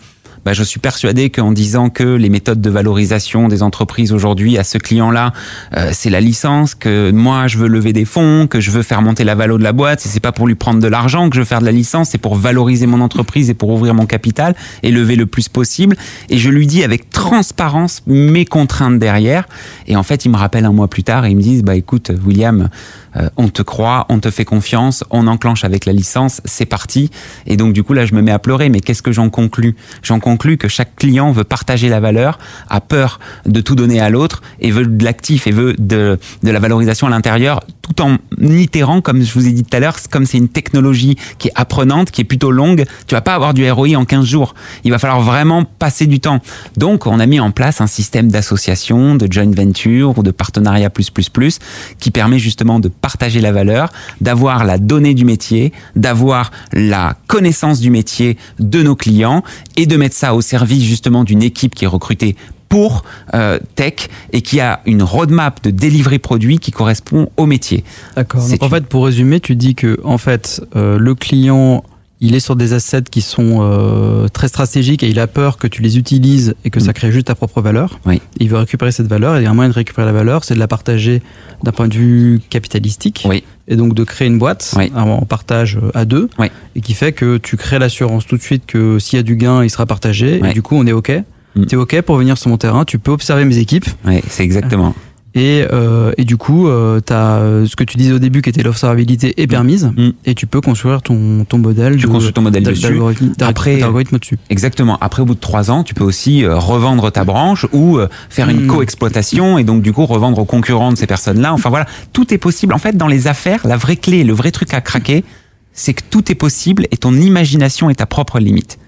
[0.45, 4.65] bah, je suis persuadé qu'en disant que les méthodes de valorisation des entreprises aujourd'hui à
[4.65, 5.33] ce client-là,
[5.77, 9.03] euh, c'est la licence, que moi je veux lever des fonds, que je veux faire
[9.03, 11.41] monter la valeur de la boîte, c'est pas pour lui prendre de l'argent que je
[11.41, 14.55] veux faire de la licence, c'est pour valoriser mon entreprise et pour ouvrir mon capital
[14.83, 15.97] et lever le plus possible.
[16.29, 19.49] Et je lui dis avec transparence mes contraintes derrière.
[19.87, 21.77] Et en fait, il me rappelle un mois plus tard et ils me disent, bah
[21.77, 22.69] écoute, William,
[23.17, 27.11] euh, on te croit, on te fait confiance, on enclenche avec la licence, c'est parti.
[27.47, 28.69] Et donc du coup là, je me mets à pleurer.
[28.69, 29.77] Mais qu'est-ce que j'en conclus?
[30.03, 34.11] J'en conclus que chaque client veut partager la valeur, a peur de tout donner à
[34.11, 38.19] l'autre et veut de l'actif et veut de, de la valorisation à l'intérieur, tout en
[38.41, 41.53] itérant, comme je vous ai dit tout à l'heure, comme c'est une technologie qui est
[41.55, 44.55] apprenante, qui est plutôt longue, tu vas pas avoir du ROI en 15 jours.
[44.85, 46.41] Il va falloir vraiment passer du temps.
[46.77, 50.91] Donc on a mis en place un système d'association, de joint venture ou de partenariat
[50.91, 51.59] plus plus plus
[51.99, 53.91] qui permet justement de partager la valeur,
[54.21, 59.43] d'avoir la donnée du métier, d'avoir la connaissance du métier de nos clients
[59.77, 62.37] et de mettre ça au service justement d'une équipe qui est recrutée
[62.69, 63.03] pour
[63.35, 67.83] euh, tech et qui a une roadmap de delivery produit qui correspond au métier.
[68.15, 68.49] D'accord.
[68.49, 71.83] Donc en fait, pour résumer, tu dis que en fait, euh, le client
[72.23, 75.67] il est sur des assets qui sont euh, très stratégiques et il a peur que
[75.67, 76.95] tu les utilises et que ça mm.
[76.95, 77.99] crée juste ta propre valeur.
[78.07, 78.23] Oui.
[78.39, 80.69] Il veut récupérer cette valeur et un moyen de récupérer la valeur, c'est de la
[80.69, 81.21] partager
[81.65, 83.27] d'un point de vue capitalistique.
[83.29, 83.43] Oui.
[83.67, 86.31] Et donc de créer une boîte en partage euh, à deux
[86.77, 89.35] et qui fait que tu crées l'assurance tout de suite que s'il y a du
[89.35, 91.11] gain, il sera partagé et du coup on est OK.
[91.57, 91.67] Mm.
[91.67, 93.87] Tu es OK pour venir sur mon terrain, tu peux observer mes équipes.
[94.07, 94.95] Oui, c'est exactement.
[95.35, 98.43] Et, euh, et du coup, euh, tu as euh, ce que tu disais au début
[98.43, 100.11] qui était l'observabilité est permise mm.
[100.27, 101.97] et tu peux construire ton, ton modèle.
[101.97, 103.01] Tu construis ton modèle dessus.
[103.41, 104.39] Après, dessus.
[104.51, 104.99] Exactement.
[105.01, 108.09] Après, au bout de trois ans, tu peux aussi euh, revendre ta branche ou euh,
[108.29, 108.67] faire une mm.
[108.67, 111.55] co-exploitation et donc du coup revendre aux concurrents de ces personnes-là.
[111.55, 112.75] Enfin voilà, tout est possible.
[112.75, 115.25] En fait, dans les affaires, la vraie clé, le vrai truc à craquer,
[115.73, 118.79] c'est que tout est possible et ton imagination est ta propre limite.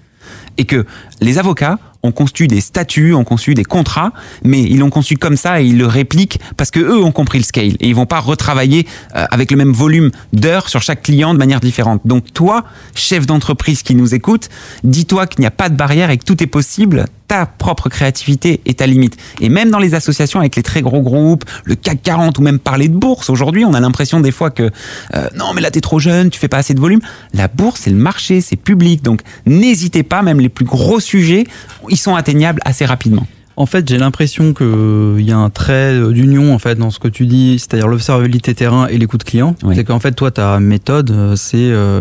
[0.59, 0.85] Et que
[1.23, 4.13] les avocats ont conçu des statuts, ont conçu des contrats,
[4.45, 7.39] mais ils l'ont conçu comme ça et ils le répliquent parce que eux ont compris
[7.39, 8.87] le scale et ils vont pas retravailler
[9.17, 12.03] euh, avec le même volume d'heures sur chaque client de manière différente.
[12.05, 12.65] Donc toi,
[12.95, 14.49] chef d'entreprise qui nous écoute,
[14.85, 17.07] dis-toi qu'il n'y a pas de barrière et que tout est possible.
[17.35, 19.17] Ta propre créativité est ta limite.
[19.41, 22.61] Et même dans les associations avec les très gros groupes, le CAC 40 ou même
[22.61, 24.71] parler de bourse, aujourd'hui, on a l'impression des fois que
[25.15, 27.01] euh, non, mais là, tu es trop jeune, tu fais pas assez de volume.
[27.33, 29.03] La bourse, c'est le marché, c'est public.
[29.03, 31.43] Donc n'hésitez pas, même les plus gros sujets,
[31.89, 33.27] ils sont atteignables assez rapidement.
[33.57, 37.01] En fait, j'ai l'impression qu'il euh, y a un trait d'union en fait dans ce
[37.01, 39.57] que tu dis, c'est-à-dire l'observabilité terrain et l'écoute client.
[39.75, 42.01] C'est qu'en fait, toi, ta méthode, euh, c'est euh,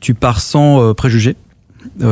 [0.00, 1.36] tu pars sans préjugés.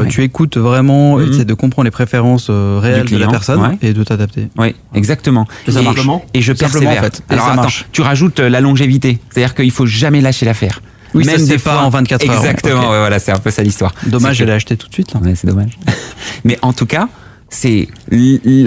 [0.08, 4.48] Tu écoutes vraiment, mm de comprendre les préférences réelles de la personne et de t'adapter.
[4.58, 5.46] Oui, exactement.
[5.66, 6.06] Et, ça marche.
[6.34, 6.98] et je persévère.
[6.98, 7.22] En fait.
[7.28, 10.80] Alors attends, tu rajoutes la longévité, c'est-à-dire qu'il faut jamais lâcher l'affaire.
[11.14, 12.36] Oui, Même des pas en 24 heures.
[12.36, 13.94] Exactement, voilà, c'est un peu ça l'histoire.
[14.06, 15.14] Dommage, je l'ai acheté tout de suite.
[15.14, 15.78] Ouais, c'est dommage.
[16.44, 17.08] Mais en tout cas,
[17.48, 17.88] c'est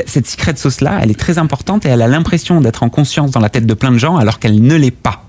[0.06, 3.32] cette secret sauce là, elle est très importante et elle a l'impression d'être en conscience
[3.32, 5.24] dans la tête de plein de gens alors qu'elle ne l'est pas.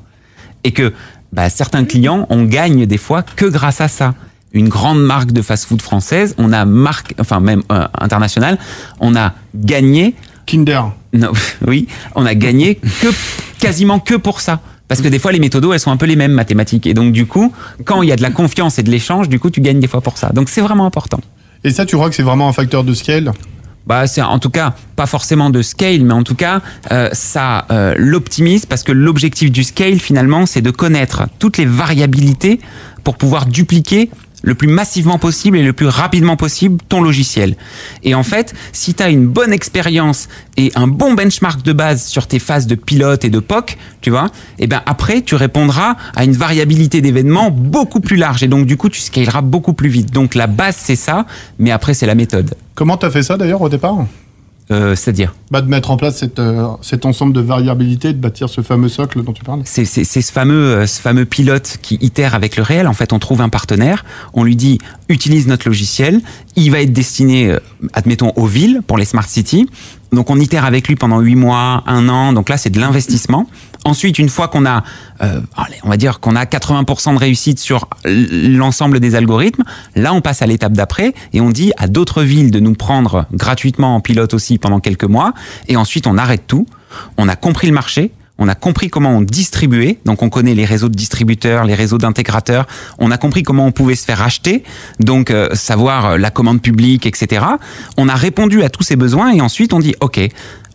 [0.65, 0.93] Et que
[1.33, 4.15] bah, certains clients, on gagne des fois que grâce à ça.
[4.55, 8.59] Une grande marque de fast-food française, on a marque, enfin même euh, internationale,
[9.01, 10.15] on a gagné.
[10.47, 10.83] Kinder.
[11.13, 11.33] Non,
[11.67, 13.09] oui, on a gagné que
[13.59, 14.61] quasiment que pour ça.
[14.87, 16.87] Parce que des fois, les méthodos, elles sont un peu les mêmes mathématiques.
[16.87, 17.53] Et donc, du coup,
[17.85, 19.89] quand il y a de la confiance et de l'échange, du coup, tu gagnes des
[19.89, 20.29] fois pour ça.
[20.29, 21.21] Donc, c'est vraiment important.
[21.65, 23.33] Et ça, tu crois que c'est vraiment un facteur de scale?
[23.87, 27.67] Bah, c'est en tout cas pas forcément de scale, mais en tout cas euh, ça
[27.71, 32.61] euh, l'optimise parce que l'objectif du scale finalement c'est de connaître toutes les variabilités
[33.03, 34.09] pour pouvoir dupliquer
[34.45, 37.57] le plus massivement possible et le plus rapidement possible ton logiciel.
[38.03, 42.05] Et en fait, si tu as une bonne expérience et un bon benchmark de base
[42.07, 44.27] sur tes phases de pilote et de POC, tu vois,
[44.59, 48.67] et eh ben après tu répondras à une variabilité d'événements beaucoup plus large et donc
[48.67, 50.13] du coup tu scaleras beaucoup plus vite.
[50.13, 51.27] Donc la base c'est ça,
[51.59, 52.55] mais après c'est la méthode.
[52.75, 54.07] Comment tu as fait ça d'ailleurs au départ?
[54.71, 58.49] Euh, C'est-à-dire bah, de mettre en place cette, euh, cet ensemble de variabilité, de bâtir
[58.49, 62.35] ce fameux socle dont tu parles C'est ce fameux, euh, ce fameux pilote qui itère
[62.35, 62.89] avec le réel.
[62.89, 66.21] En fait, on trouve un partenaire, on lui dit utilise notre logiciel,
[66.57, 67.61] il va être destiné, euh,
[67.93, 69.69] admettons, aux villes pour les smart cities.
[70.13, 72.33] Donc on itère avec lui pendant huit mois, un an.
[72.33, 73.47] Donc là, c'est de l'investissement.
[73.85, 74.83] Ensuite, une fois qu'on a,
[75.23, 75.41] euh,
[75.83, 80.43] on va dire qu'on a 80% de réussite sur l'ensemble des algorithmes, là, on passe
[80.43, 84.35] à l'étape d'après et on dit à d'autres villes de nous prendre gratuitement en pilote
[84.35, 85.35] aussi pendant quelques mois.
[85.69, 86.67] Et ensuite, on arrête tout.
[87.19, 88.13] On a compris le marché.
[88.37, 91.99] On a compris comment on distribuait, donc on connaît les réseaux de distributeurs, les réseaux
[91.99, 92.67] d'intégrateurs.
[92.99, 94.65] On a compris comment on pouvait se faire acheter,
[94.99, 97.45] donc euh, savoir euh, la commande publique, etc.
[97.97, 100.19] On a répondu à tous ces besoins et ensuite on dit ok,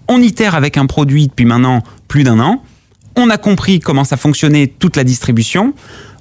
[0.08, 2.63] on itère avec un produit depuis maintenant plus d'un an
[3.15, 5.74] on a compris comment ça fonctionnait toute la distribution.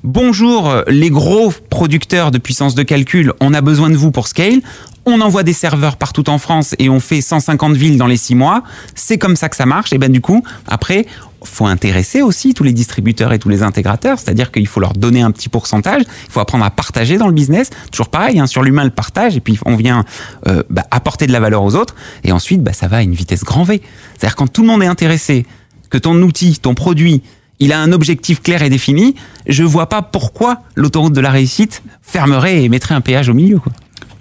[0.05, 4.61] Bonjour les gros producteurs de puissance de calcul, on a besoin de vous pour scale.
[5.05, 8.35] On envoie des serveurs partout en France et on fait 150 villes dans les 6
[8.35, 8.62] mois.
[8.94, 9.92] C'est comme ça que ça marche.
[9.94, 11.07] Et ben du coup, après,
[11.44, 15.22] faut intéresser aussi tous les distributeurs et tous les intégrateurs, c'est-à-dire qu'il faut leur donner
[15.22, 18.62] un petit pourcentage, il faut apprendre à partager dans le business, toujours pareil, hein, sur
[18.62, 20.05] l'humain le partage, et puis on vient
[20.46, 23.14] euh, bah, apporter de la valeur aux autres, et ensuite bah, ça va à une
[23.14, 23.81] vitesse grand V.
[24.16, 25.46] C'est-à-dire quand tout le monde est intéressé,
[25.90, 27.22] que ton outil, ton produit,
[27.61, 29.14] il a un objectif clair et défini,
[29.46, 33.59] je vois pas pourquoi l'autoroute de la réussite fermerait et mettrait un péage au milieu.
[33.59, 33.72] Quoi.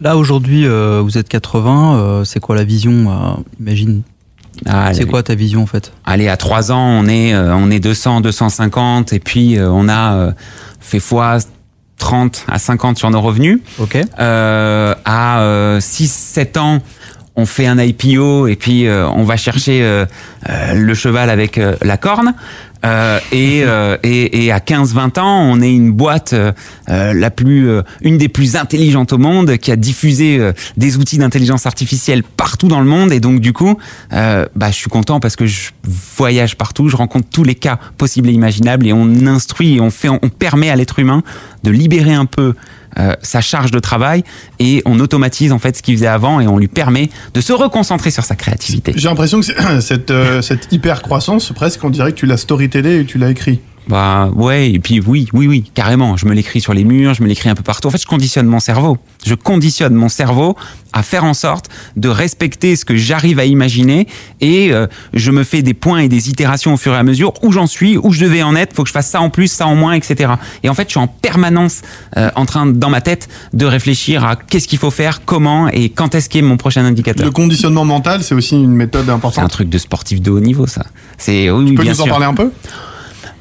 [0.01, 4.01] Là aujourd'hui, euh, vous êtes 80, euh, c'est quoi la vision euh, Imagine?
[4.65, 5.93] Ah, c'est quoi ta vision en fait?
[6.03, 10.33] Allez, à 3 ans, on est, on est 200, 250, et puis on a
[10.79, 11.37] fait fois
[11.99, 13.59] 30 à 50 sur nos revenus.
[13.77, 13.99] Ok.
[14.17, 16.81] à 6, 7 ans,
[17.37, 20.05] on fait un IPO et puis euh, on va chercher euh,
[20.49, 22.33] euh, le cheval avec la corne.
[23.33, 23.65] Et,
[24.03, 26.33] et, et, à 15-20 ans, on est une boîte
[26.87, 27.69] la plus,
[28.01, 30.39] une des plus intelligentes au monde, qui a diffusé
[30.77, 33.11] des outils d'intelligence artificielle partout dans le monde.
[33.11, 33.77] Et donc du coup,
[34.11, 38.29] bah, je suis content parce que je voyage partout, je rencontre tous les cas possibles
[38.29, 41.23] et imaginables, et on instruit, et on fait, on permet à l'être humain
[41.63, 42.53] de libérer un peu
[42.99, 44.23] euh, sa charge de travail
[44.59, 47.53] et on automatise en fait ce qu'il faisait avant et on lui permet de se
[47.53, 48.93] reconcentrer sur sa créativité.
[48.95, 49.45] J'ai l'impression que
[49.81, 53.29] cette, euh, cette hyper croissance, presque on dirait que tu l'as storytellé et tu l'as
[53.29, 53.59] écrit.
[53.87, 56.17] Bah ouais, et puis oui, oui, oui, carrément.
[56.17, 57.87] Je me l'écris sur les murs, je me l'écris un peu partout.
[57.87, 58.97] En fait, je conditionne mon cerveau.
[59.25, 60.57] Je conditionne mon cerveau
[60.93, 64.07] à faire en sorte de respecter ce que j'arrive à imaginer
[64.41, 67.33] et euh, je me fais des points et des itérations au fur et à mesure
[67.43, 69.51] où j'en suis, où je devais en être, faut que je fasse ça en plus,
[69.51, 70.33] ça en moins, etc.
[70.63, 71.81] Et en fait, je suis en permanence
[72.17, 75.89] euh, en train, dans ma tête, de réfléchir à qu'est-ce qu'il faut faire, comment et
[75.89, 77.25] quand est-ce qu'est mon prochain indicateur.
[77.25, 79.35] Le conditionnement mental, c'est aussi une méthode importante.
[79.35, 80.85] C'est un truc de sportif de haut niveau, ça.
[81.17, 82.51] C'est oui, tu peux nous en parler un peu?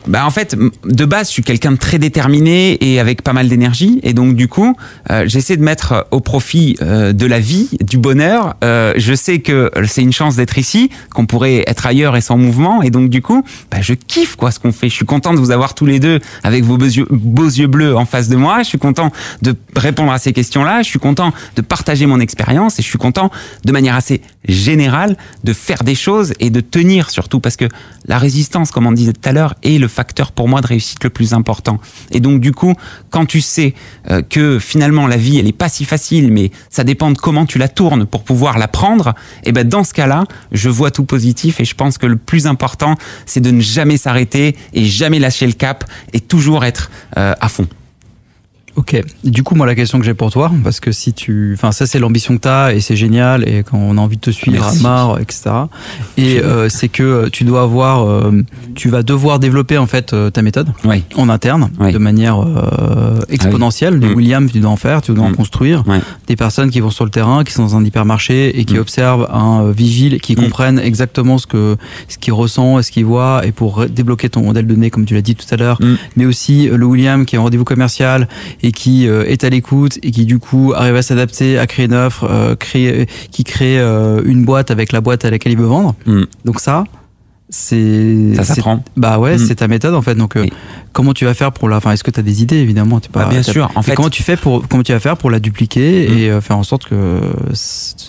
[0.07, 3.49] Bah en fait, de base, je suis quelqu'un de très déterminé et avec pas mal
[3.49, 4.01] d'énergie.
[4.03, 4.77] Et donc, du coup,
[5.11, 8.55] euh, j'essaie de mettre au profit euh, de la vie, du bonheur.
[8.63, 12.37] Euh, je sais que c'est une chance d'être ici, qu'on pourrait être ailleurs et sans
[12.37, 12.83] mouvement.
[12.83, 14.89] Et donc, du coup, bah, je kiffe quoi ce qu'on fait.
[14.89, 17.67] Je suis content de vous avoir tous les deux avec vos beaux yeux, beaux yeux
[17.67, 18.59] bleus en face de moi.
[18.63, 19.11] Je suis content
[19.43, 20.83] de répondre à ces questions-là.
[20.83, 23.31] Je suis content de partager mon expérience et je suis content
[23.65, 27.67] de manière assez générale de faire des choses et de tenir surtout parce que
[28.07, 31.03] la résistance, comme on disait tout à l'heure, est le facteur pour moi de réussite
[31.03, 31.81] le plus important.
[32.11, 32.75] Et donc du coup,
[33.11, 33.75] quand tu sais
[34.11, 37.47] euh, que finalement la vie elle est pas si facile, mais ça dépend de comment
[37.47, 40.91] tu la tournes pour pouvoir la prendre, et eh ben dans ce cas-là, je vois
[40.91, 44.85] tout positif et je pense que le plus important, c'est de ne jamais s'arrêter et
[44.85, 47.67] jamais lâcher le cap et toujours être euh, à fond.
[48.87, 49.03] Ok.
[49.25, 51.87] Du coup, moi, la question que j'ai pour toi, parce que si tu, enfin, ça,
[51.87, 54.31] c'est l'ambition que tu as et c'est génial et quand on a envie de te
[54.31, 55.51] suivre à marre, etc.
[56.17, 58.45] Et euh, c'est que tu dois avoir, euh,
[58.77, 60.69] tu vas devoir développer en fait euh, ta méthode
[61.17, 62.45] en interne de manière
[63.29, 63.99] exponentielle.
[64.01, 64.15] Ah mm.
[64.15, 65.37] William, tu dois en faire, tu dois en mm.
[65.37, 65.83] construire.
[66.29, 68.79] Des personnes qui vont sur le terrain, qui sont dans un hypermarché et qui mm.
[68.81, 73.51] observent un vigile, qui comprennent exactement ce que, ce qu'il ressent, ce qu'il voit et
[73.51, 75.81] pour débloquer ton modèle de données, comme tu l'as dit tout à l'heure.
[76.15, 78.29] Mais aussi le William qui est en rendez-vous commercial
[78.63, 81.87] et qui euh, est à l'écoute et qui du coup arrive à s'adapter, à créer
[81.87, 85.59] une offre, euh, créer, qui crée euh, une boîte avec la boîte à laquelle il
[85.59, 85.95] veut vendre.
[86.05, 86.25] Mm.
[86.45, 86.85] Donc ça,
[87.49, 88.85] c'est ça s'apprend.
[88.97, 89.39] Bah ouais, mm.
[89.39, 90.15] c'est ta méthode en fait.
[90.15, 90.37] Donc
[90.93, 93.25] comment tu vas faire pour la enfin est-ce que tu as des idées évidemment, pas
[93.25, 93.71] bah, bien sûr.
[93.75, 96.19] En fait, comment tu fais pour comment tu vas faire pour la dupliquer mm.
[96.19, 97.21] et faire en sorte que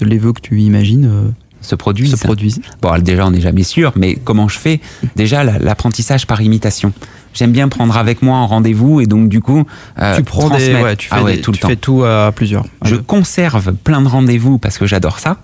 [0.01, 2.11] les vœux que tu imagines se produisent.
[2.11, 2.61] Se produisent?
[2.81, 4.81] Bon, déjà, on n'est jamais sûr, mais comment je fais?
[5.15, 6.93] Déjà, l'apprentissage par imitation
[7.37, 9.63] j'aime bien prendre avec moi en rendez-vous et donc du coup
[9.99, 12.65] euh, tu prends des, ouais, tu fais, ah tout tu fais tout à plusieurs.
[12.83, 15.37] Je conserve plein de rendez-vous parce que j'adore ça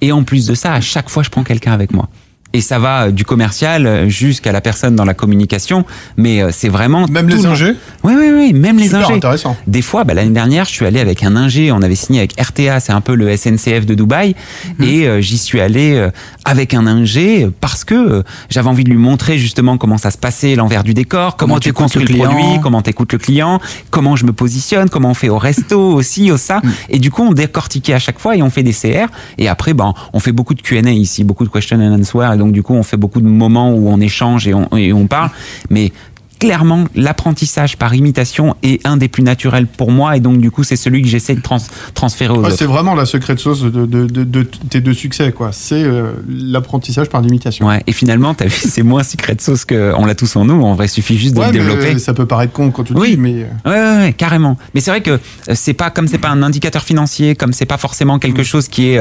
[0.00, 2.08] et en plus de ça, à chaque fois je prends quelqu'un avec moi.
[2.54, 5.84] Et ça va du commercial jusqu'à la personne dans la communication,
[6.16, 7.74] mais euh, c'est vraiment même les ingés.
[8.02, 9.12] Oui, oui, oui, même les ingés.
[9.12, 9.54] intéressant.
[9.66, 11.70] Des fois, bah, l'année dernière, je suis allé avec un ingé.
[11.72, 14.34] On avait signé avec RTA, c'est un peu le SNCF de Dubaï,
[14.78, 14.88] mhm.
[14.88, 16.10] et euh, j'y suis allé euh,
[16.46, 20.54] avec un ingé parce que j'avais envie de lui montrer justement comment ça se passait,
[20.54, 24.24] l'envers du décor, comment, tu construis le, produit, comment tu écoutes le client, comment je
[24.24, 26.60] me positionne, comment on fait au resto aussi, au ça.
[26.64, 26.72] Mhm.
[26.88, 29.08] Et du coup, on décortiquait à chaque fois et on fait des CR.
[29.36, 32.52] Et après, ben, on fait beaucoup de Q&A ici, beaucoup de question and answer donc
[32.52, 35.30] du coup on fait beaucoup de moments où on échange et on, parle.
[35.70, 35.92] Mais
[36.38, 40.64] clairement, l'apprentissage par imitation est un des plus naturels pour moi et donc du coup
[40.64, 41.42] c'est celui que j'essaie de
[41.94, 42.56] transférer aux autres.
[42.56, 45.50] C'est vraiment la secret sauce de, de, de, tes deux succès, quoi.
[45.52, 47.66] C'est euh, l'apprentissage par l'imitation.
[47.66, 50.62] Ouais, et finalement, as vu, c'est moins secret sauce qu'on l'a tous en nous.
[50.62, 51.98] En vrai, il suffit juste de le développer.
[51.98, 53.10] ça peut paraître con quand tu le oui.
[53.10, 53.46] dis, mais.
[53.66, 53.98] Euh.
[53.98, 54.56] Ouais, ouais, carrément.
[54.74, 55.18] Mais c'est vrai que euh,
[55.54, 58.44] c'est pas comme c'est pas un indicateur financier, comme c'est pas forcément quelque mm.
[58.44, 59.00] chose qui est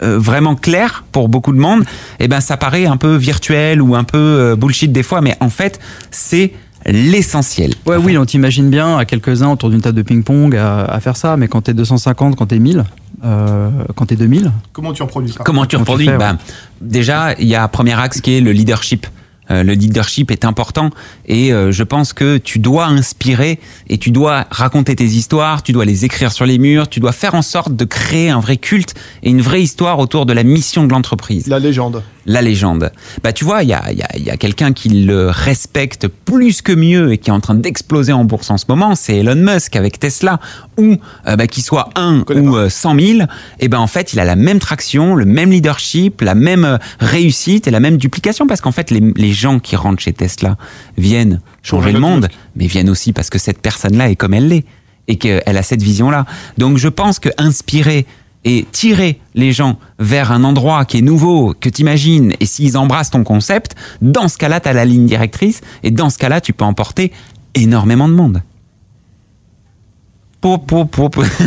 [0.00, 1.82] vraiment clair pour beaucoup de monde.
[2.18, 5.36] Et eh ben, ça paraît un peu virtuel ou un peu bullshit des fois, mais
[5.40, 6.45] en fait, c'est
[6.86, 7.74] l'essentiel.
[7.86, 11.36] Ouais, oui, on t'imagine bien à quelques-uns autour d'une table de ping-pong à, faire ça,
[11.36, 12.84] mais quand t'es 250, quand t'es 1000,
[13.24, 14.52] euh, quand t'es 2000.
[14.72, 15.44] Comment tu reproduis ça?
[15.44, 16.36] Comment tu reproduis bah,
[16.80, 19.06] Déjà, il y a un premier axe qui est le leadership.
[19.50, 20.90] Euh, le leadership est important
[21.26, 25.72] et euh, je pense que tu dois inspirer et tu dois raconter tes histoires, tu
[25.72, 28.56] dois les écrire sur les murs, tu dois faire en sorte de créer un vrai
[28.56, 31.46] culte et une vraie histoire autour de la mission de l'entreprise.
[31.46, 32.02] La légende.
[32.26, 32.90] La légende.
[33.22, 36.60] Bah tu vois, il y a, y a, y a quelqu'un qui le respecte plus
[36.60, 39.36] que mieux et qui est en train d'exploser en bourse en ce moment, c'est Elon
[39.36, 40.40] Musk avec Tesla,
[40.76, 40.96] ou
[41.28, 43.18] euh, bah, qu'il soit un ou 100 000,
[43.60, 47.68] et ben en fait il a la même traction, le même leadership, la même réussite
[47.68, 50.56] et la même duplication parce qu'en fait les, les gens qui rentrent chez Tesla
[50.96, 54.64] viennent changer le monde, mais viennent aussi parce que cette personne-là est comme elle l'est
[55.08, 56.26] et qu'elle a cette vision-là.
[56.58, 58.06] Donc je pense que inspirer
[58.44, 62.78] et tirer les gens vers un endroit qui est nouveau, que tu imagines, et s'ils
[62.78, 66.40] embrassent ton concept, dans ce cas-là, tu as la ligne directrice, et dans ce cas-là,
[66.40, 67.12] tu peux emporter
[67.54, 68.42] énormément de monde.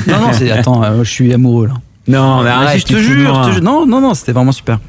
[0.08, 1.76] non, non, attends, euh, je suis amoureux là.
[2.10, 4.80] Non, mais arrête, je te jure, non, non, non, c'était vraiment super.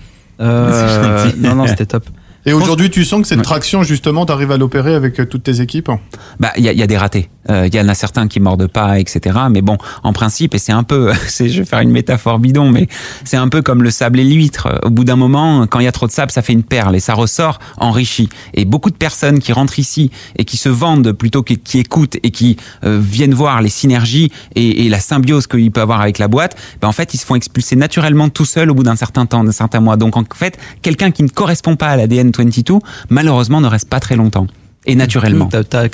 [0.40, 2.04] Euh, non, non, c'était top.
[2.46, 5.42] Et aujourd'hui, tu sens que cette traction, justement, tu arrives à l'opérer avec euh, toutes
[5.42, 5.90] tes équipes?
[6.38, 7.28] Bah, il y a, y a, des ratés.
[7.48, 9.38] Euh, il y en a certains qui mordent pas, etc.
[9.50, 12.88] Mais bon, en principe, et c'est un peu, je vais faire une métaphore bidon, mais
[13.24, 14.68] c'est un peu comme le sable et l'huître.
[14.82, 16.94] Au bout d'un moment, quand il y a trop de sable, ça fait une perle
[16.96, 18.28] et ça ressort enrichi.
[18.54, 22.16] Et beaucoup de personnes qui rentrent ici et qui se vendent plutôt que qui écoutent
[22.22, 26.18] et qui euh, viennent voir les synergies et, et la symbiose qu'il peut avoir avec
[26.18, 28.96] la boîte, ben en fait, ils se font expulser naturellement tout seuls au bout d'un
[28.96, 29.96] certain temps, d'un certain mois.
[29.96, 32.74] Donc en fait, quelqu'un qui ne correspond pas à l'ADN 22,
[33.08, 34.46] malheureusement, ne reste pas très longtemps.
[34.86, 35.48] Et naturellement.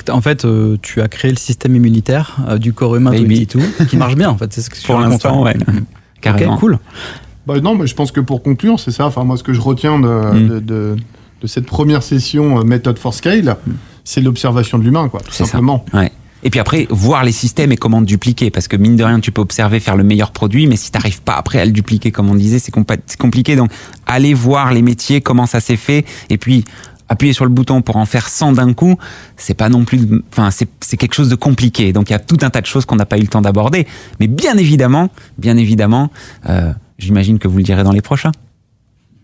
[0.09, 3.97] en fait, euh, tu as créé le système immunitaire euh, du corps humain 22 qui
[3.97, 4.51] marche bien, en fait.
[4.53, 5.55] C'est ce que Pour l'instant, ouais.
[6.21, 6.57] Carrément.
[6.57, 6.79] cool.
[7.45, 9.05] Bah non, mais je pense que pour conclure, c'est ça.
[9.05, 10.59] Enfin, moi, ce que je retiens de, mm.
[10.59, 10.95] de,
[11.41, 13.71] de, cette première session euh, méthode for scale, mm.
[14.03, 15.85] c'est l'observation de l'humain, quoi, tout simplement.
[15.93, 16.11] Ouais.
[16.43, 18.51] Et puis après, voir les systèmes et comment dupliquer.
[18.51, 20.97] Parce que mine de rien, tu peux observer, faire le meilleur produit, mais si tu
[20.97, 22.71] n'arrives pas après à le dupliquer, comme on disait, c'est
[23.17, 23.55] compliqué.
[23.55, 23.71] Donc,
[24.05, 26.63] aller voir les métiers, comment ça s'est fait, et puis
[27.09, 28.97] appuyer sur le bouton pour en faire 100 d'un coup,
[29.35, 31.93] c'est pas non plus, enfin, c'est quelque chose de compliqué.
[31.93, 33.41] Donc, il y a tout un tas de choses qu'on n'a pas eu le temps
[33.41, 33.87] d'aborder.
[34.19, 36.09] Mais bien évidemment, bien évidemment,
[36.49, 38.31] euh, j'imagine que vous le direz dans les prochains.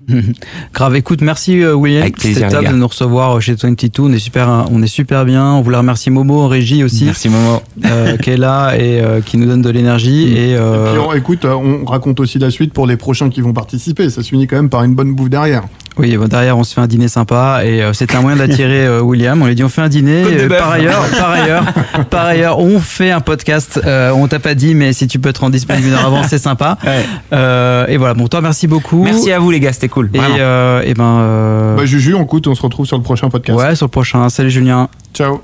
[0.74, 2.10] Grave, écoute, merci euh, William.
[2.18, 4.04] C'était top de nous recevoir euh, chez 22.
[4.04, 5.54] On est super, on est super bien.
[5.54, 7.06] On voulait remercier Momo en régie aussi.
[7.06, 7.62] Merci Momo.
[7.86, 10.26] Euh, qui est là et qui nous donne de l'énergie.
[10.26, 10.38] Mm.
[10.38, 14.10] Et, puis on, écoute, on raconte aussi la suite pour les prochains qui vont participer.
[14.10, 15.64] Ça se finit quand même par une bonne bouffe derrière.
[15.98, 19.42] Oui, derrière on se fait un dîner sympa et c'est un moyen d'attirer William.
[19.42, 20.48] On lui dit on fait un dîner.
[20.48, 21.66] par ailleurs, par ailleurs,
[22.10, 23.80] par ailleurs, on fait un podcast.
[23.86, 26.38] on t'a pas dit, mais si tu peux te rendre disponible une heure avant, c'est
[26.38, 26.78] sympa.
[27.32, 28.14] et voilà.
[28.14, 29.04] Bon, toi, merci beaucoup.
[29.04, 30.10] Merci à vous les gars, c'était cool.
[30.14, 31.20] Et, euh, et ben.
[31.22, 31.76] Euh...
[31.76, 33.60] Bah, Juju, on, on se retrouve sur le prochain podcast.
[33.60, 34.30] Ouais, sur le prochain.
[34.30, 34.90] Salut Julien.
[35.14, 35.42] Ciao.